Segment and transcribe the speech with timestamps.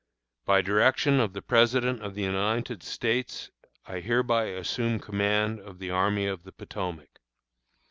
[0.45, 3.51] By direction of the President of the United States
[3.85, 7.19] I hereby assume command of the Army of the Potomac.